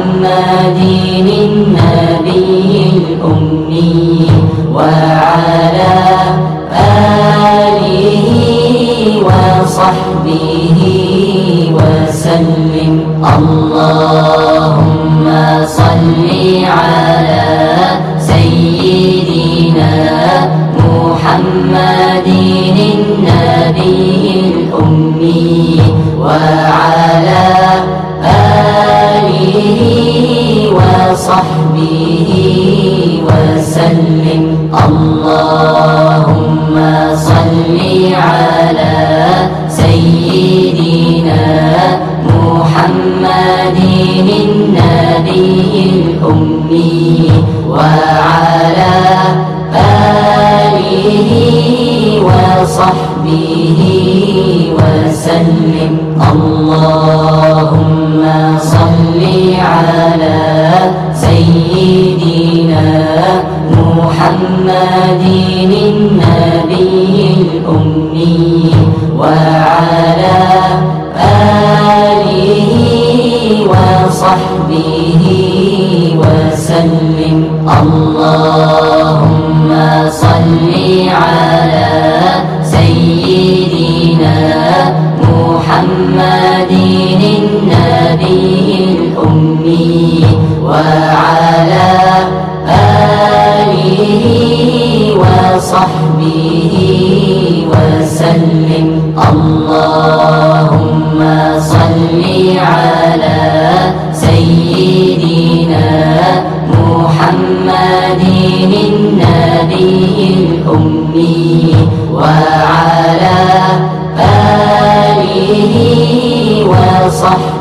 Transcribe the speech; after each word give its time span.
محمد 0.00 0.80
النبي 1.28 2.74
الأمي. 2.96 4.26
النبي 44.60 45.72
الأمي 45.90 47.30
وعلى 47.68 48.94
آله 50.54 51.30
وصحبه 52.28 53.80
وسلم. 54.78 55.94
اللهم 56.32 58.22
صل 58.58 59.20
على 59.72 60.40
سيدنا 61.14 62.86
محمد 63.72 65.22
النبي 65.90 67.16
الأمي 67.40 68.74
وعلى 69.18 70.40
آله 72.00 72.72
وصحبه 73.70 74.49
وسلم. 76.70 77.66
اللهم 77.82 79.70
صل 80.10 80.70
على 81.10 81.90
سيدنا 82.62 84.38
محمد 85.22 86.72
النبي 87.42 88.62
الأمي. 88.88 90.24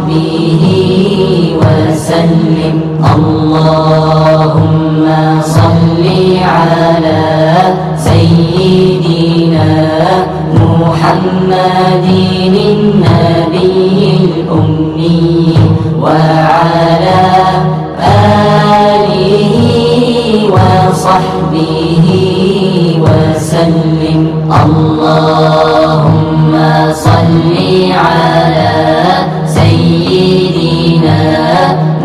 وصحبه 0.10 0.64
وسلم. 1.62 2.78
اللهم 3.16 5.06
صل 5.42 6.06
على 6.56 7.26
سيدنا 7.98 9.72
محمد 10.62 12.06
النبي 12.74 14.00
الأمي 14.24 15.58
وعلى 16.02 17.24
آله 18.90 19.54
وصحبه 20.56 22.08
وسلم. 23.06 24.22
اللهم 24.64 25.34
صل 26.94 27.54
على 28.06 28.39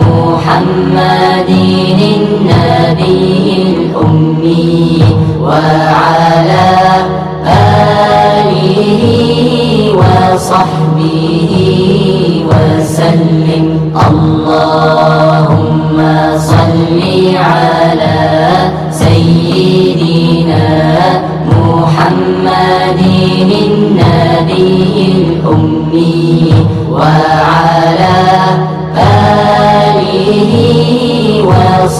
محمد 0.01 1.51
النبي 2.21 3.47
الأمي 3.69 4.89
وعلى 5.41 6.69
آله 7.47 8.65
وصحبه 10.01 11.53
وسلم. 12.51 13.67
اللهم 14.09 15.99
صل 16.51 17.01
على 17.35 17.84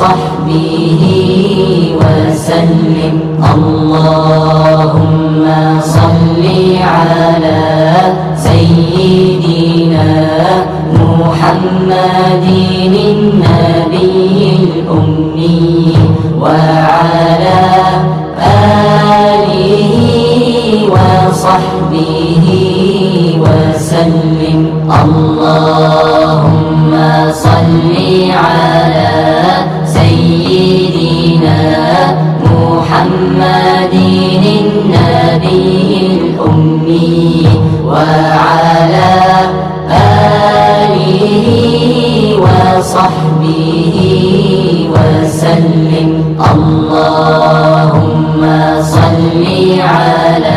وصحبه 0.05 1.03
وسلم. 2.01 3.17
اللهم 3.55 5.45
صل 5.81 6.45
على 6.95 7.63
سيدنا 8.37 10.13
محمد 11.01 12.45
النبي 12.85 14.37
الأمي 14.61 15.97
وعلى 16.41 17.63
آله 19.25 19.99
وصحبه 20.95 22.47
وسلم. 23.45 24.61
اللهم 25.03 26.93
صل 27.33 27.93
على 28.45 28.74
محمد 33.35 33.95
النبي 34.63 35.91
الأمي 36.07 37.47
وعلى 37.87 39.13
آله 39.91 41.19
وصحبه 42.45 43.97
وسلم. 44.95 46.11
اللهم 46.55 48.43
صل 48.83 49.45
على 49.81 50.54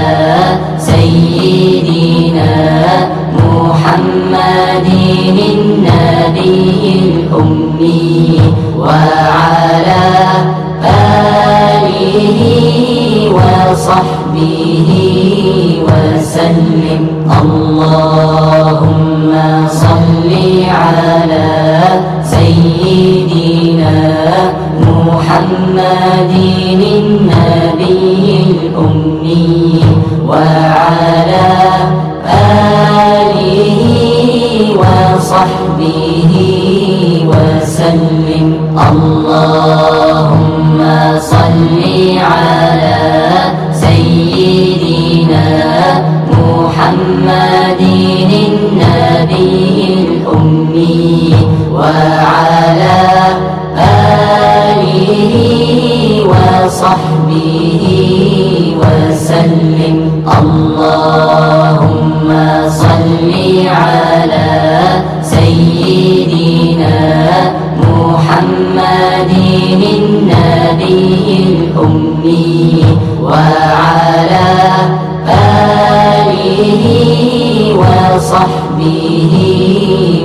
وصحبه 78.27 79.33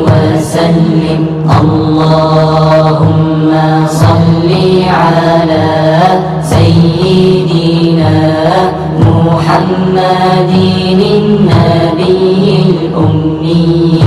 وسلم. 0.06 1.22
اللهم 1.60 3.50
صل 3.87 4.50
على 5.02 5.70
سيدنا 6.43 8.14
محمد 9.06 10.50
النبي 11.14 12.46
الأمي. 12.66 14.01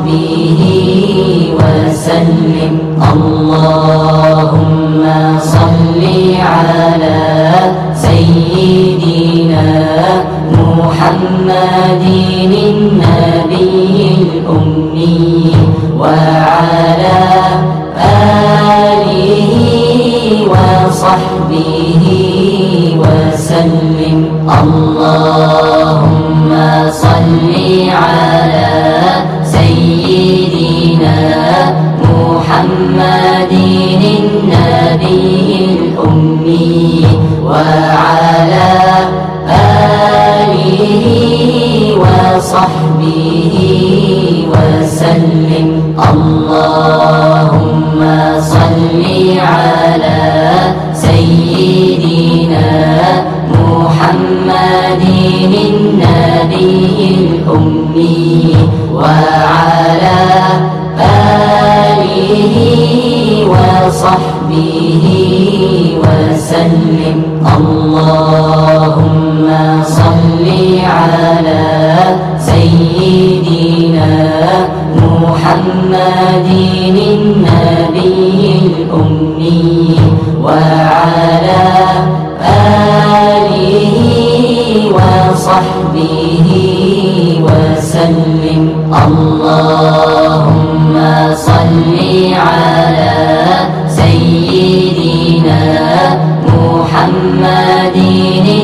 وصحبه 0.00 0.60
وسلم. 1.60 2.74
اللهم 3.12 5.02
صل 5.40 6.02
على 6.40 7.20
سيدنا 7.94 9.68
محمد 10.52 12.04
النبي 12.72 13.96
الأمي 14.20 15.52
وعلى 15.98 17.20
آله 18.00 19.54
وصحبه 20.52 22.04
وسلم. 23.02 24.20
اللهم 24.60 25.30
صل 26.90 27.50
على 27.90 28.39
محمد 32.60 33.52
النبي 34.20 35.48
الأمي 35.70 37.06
وعلى 37.44 38.68
آله 39.48 40.64
وصحبه 42.02 43.54
وسلم. 44.52 45.68
اللهم 46.08 46.39
وصحبه 64.60 65.98
وسلم. 66.02 67.18
اللهم 67.56 69.46
صل 69.84 70.46
على 70.84 71.66
سيدنا 72.38 74.12
محمد 74.96 76.48
النبي 77.16 78.42
الأمي 78.64 79.96
وعلى 80.44 81.64
آله 83.32 84.04
وصحبه 84.96 86.48
وسلم. 87.46 88.62
اللهم 89.04 90.69
صل 91.34 91.96
على 92.34 93.16
سيدنا 93.88 95.62
محمد 96.48 97.96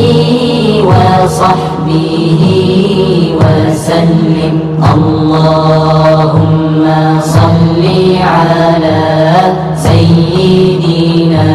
وصحبه 0.90 2.44
وسلم. 3.42 4.56
اللهم 4.94 6.84
صل 7.22 7.84
على 8.22 9.02
سيدنا 9.76 11.50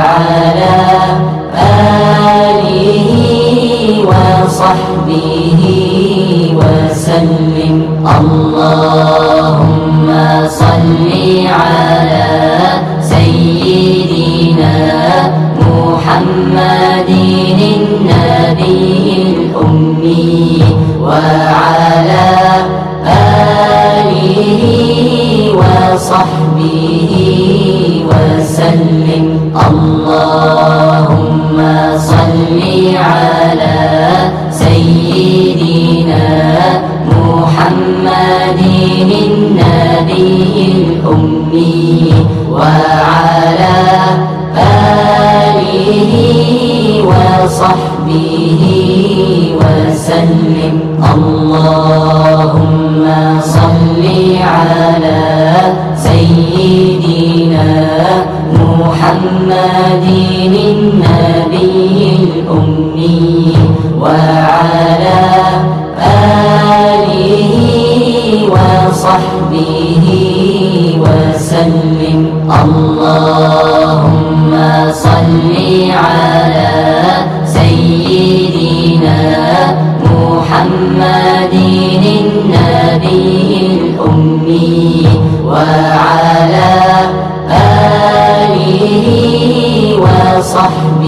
اللهم 29.67 31.57
صل 31.97 32.59
على 32.95 33.79
سيدنا 34.51 36.27
محمد 37.11 38.61
النبي 39.11 40.55
الأمي 40.71 42.13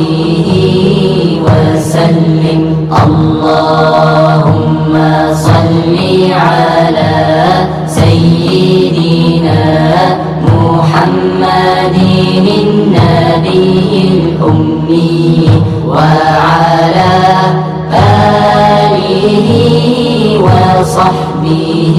وصحبه 0.01 1.41
وسلم. 1.46 2.62
اللهم 3.03 4.93
صل 5.34 5.96
على 6.31 7.13
سيدنا 7.88 9.62
محمد 10.48 11.96
النبي 12.65 13.91
الأمي 14.12 15.50
وعلى 15.88 17.13
آله 17.93 19.50
وصحبه 20.48 21.98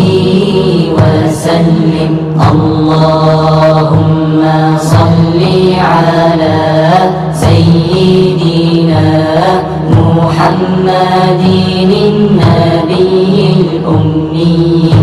وسلم. 0.98 2.12
اللهم 2.50 2.71
محمد 11.02 11.92
النبي 11.92 13.56
الأمي. 13.60 14.94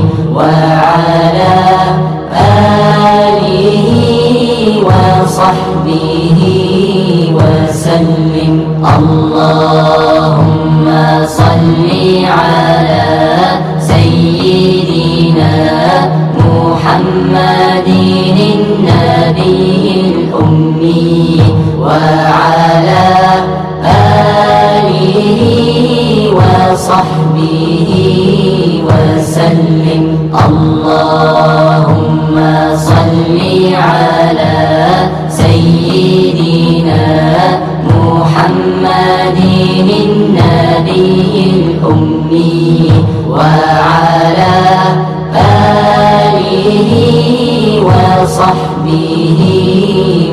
وصحبه 48.39 49.41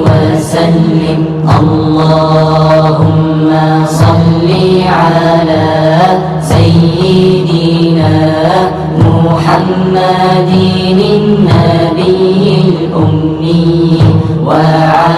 وسلم. 0.07 1.21
اللهم 1.61 3.49
صل 3.87 4.49
على 4.87 5.67
سيدنا 6.41 8.15
محمد 9.07 10.51
النبي 11.19 12.45
الأمي 12.69 13.99
وعلى 14.47 15.16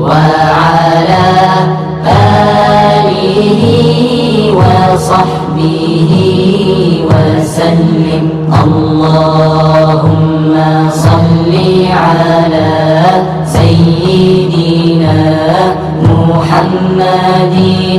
وعلى 0.00 1.26
آله 2.06 3.62
وصحبه 4.58 6.12
وسلم. 7.10 8.26
اللهم 8.64 10.52
صل 10.90 11.52
على 11.92 12.72
سيدنا 13.46 15.18
محمد 16.02 17.54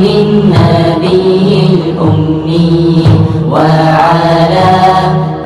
النبي 0.06 1.50
الأمي 1.74 3.08
وعلى 3.52 4.72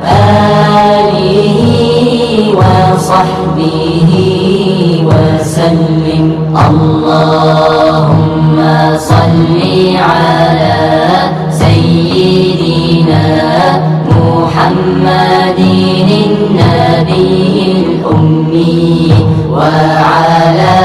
آله 0.04 1.56
وصحبه 2.60 4.12
وسلم. 5.08 5.41
اللهم 7.22 8.56
صل 8.98 9.60
على 9.96 10.74
سيدنا 11.50 13.24
محمد 14.10 15.58
النبي 16.26 17.72
الأمي 17.78 19.14
وعلى 19.50 20.81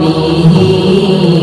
وصحبه 0.00 0.56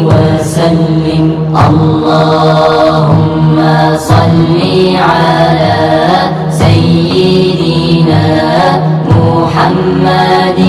وسلم. 0.10 1.26
اللهم 1.68 3.58
صل 3.98 4.58
على 4.98 5.78
سيدنا 6.50 8.26
محمد 9.14 10.60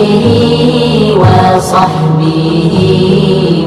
وصحبه 1.22 2.74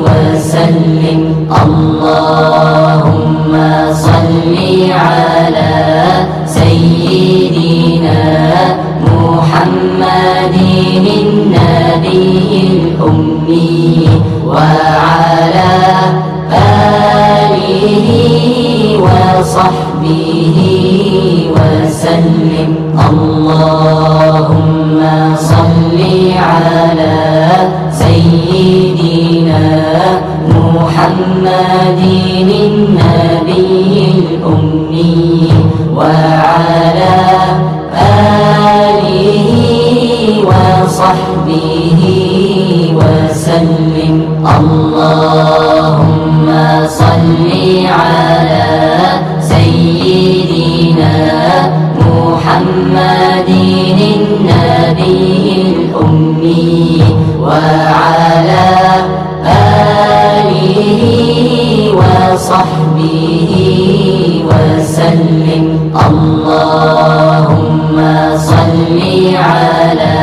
وسلم. 0.05 1.21
اللهم 1.63 2.33
صل 3.93 4.55
على 4.91 5.73
وعلى 14.53 15.73
آله 16.53 18.07
وصحبه 19.05 20.57
وسلم. 21.55 22.71
اللهم 23.09 24.99
صل 25.51 25.99
على 26.49 27.17
سيدنا 28.03 29.65
محمد 30.55 32.01
النبي 32.51 33.95
الأمي 34.17 35.49
وعلى 35.97 37.15
آله 38.83 39.49
وصحبه 40.49 41.82
اللهم 45.03 46.47
صل 46.87 47.49
على 47.99 48.67
سيدنا 49.39 51.15
محمد 51.99 53.49
النبي 54.19 55.47
الأمي 55.67 57.03
وعلى 57.39 58.67
آله 60.39 61.03
وصحبه 61.99 63.51
وسلم. 64.49 65.65
اللهم 66.07 67.97
صل 68.37 68.99
على 69.35 70.17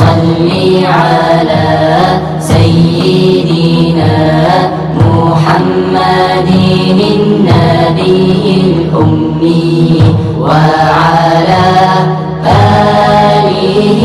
صل 0.00 0.48
على 0.84 1.68
سيدنا 2.40 4.16
محمد 5.04 6.50
النبي 7.16 8.44
الأمي 8.64 10.00
وعلى 10.40 11.68
آله 13.36 14.02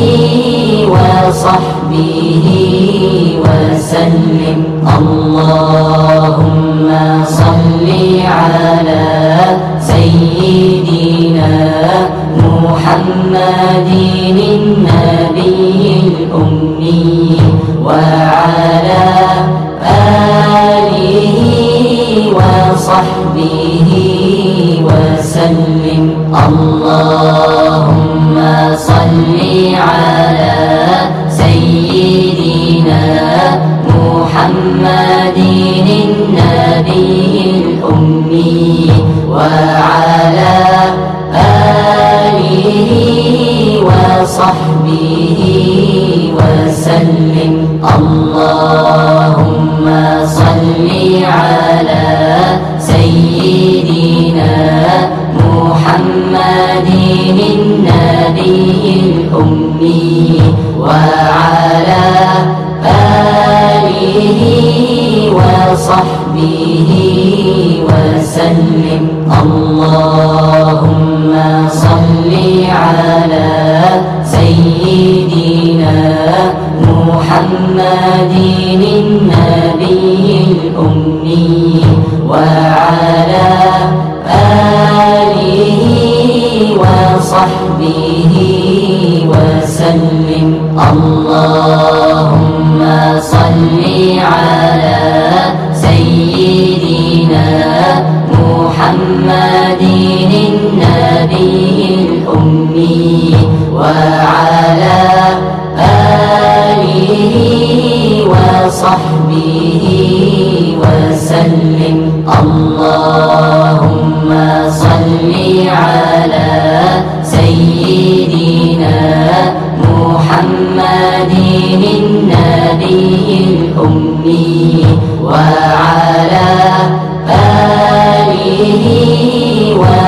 وصحبه 0.95 2.47
وسلم. 3.45 4.60
اللهم 6.86 7.26
صل 7.26 7.88
على 8.26 9.06
سيدنا 9.80 11.54
محمد 12.38 13.89
النبي 14.38 15.82
الأمي 16.08 17.41
وعلى 17.84 19.06
آله 20.62 21.39
وصحبه 22.38 23.89
وسلم. 24.88 26.06
اللهم 26.48 28.36
صل 28.78 29.38
على 29.76 30.56
سيدنا 31.30 33.04
محمد 33.89 35.38
وصحبه 65.75 66.91
وسلم. 67.88 69.05
اللهم 69.43 71.31
صل 71.67 72.31
على 72.71 73.51
سيدنا 74.23 75.97
محمد 76.88 78.33
النبي 78.71 80.27
الأمي. 80.47 81.83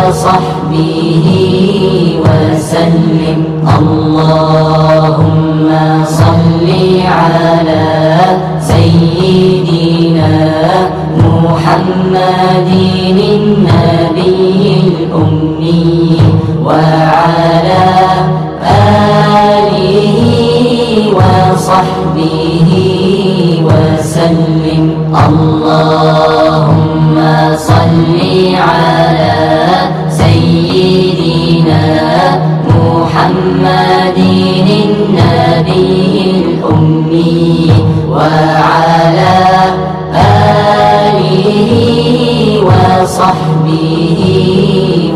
وصحبه 0.07 1.27
وسلم. 2.23 3.39
اللهم 3.79 5.67
صل 6.05 6.67
على 7.19 7.87
سيدنا 8.59 10.35
محمد 11.27 12.69
النبي 13.35 14.63
الأمي 14.87 16.17
وعلى 16.65 17.87
آله 19.43 20.21
وصحبه 21.19 22.69
وسلم. 23.67 24.85
اللهم 25.25 26.06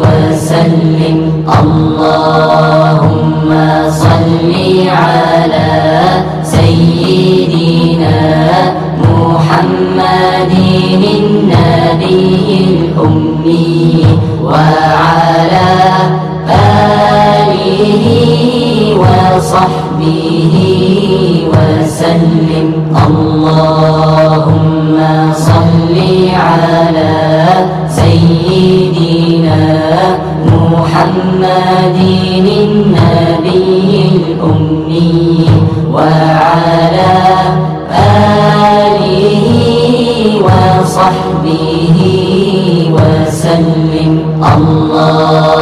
وسلم. 0.02 1.20
اللهم 1.62 3.50
صل 3.90 4.52
على 4.88 5.72
سيدنا 6.44 8.20
محمد 9.04 10.54
النبي 11.04 12.48
الأمي 12.68 14.06
وعلى 14.44 15.70
آله 16.50 18.06
وصحبه 19.02 19.91
وسلم. 21.52 22.70
اللهم 23.08 24.96
صل 25.34 25.96
على 26.48 27.16
سيدنا 27.90 29.62
محمد 30.46 31.98
النبي 32.48 33.92
الأمي 34.12 35.50
وعلى 35.94 37.14
آله 38.72 39.46
وصحبه 40.48 41.98
وسلم. 42.96 44.14
اللهم 44.54 45.61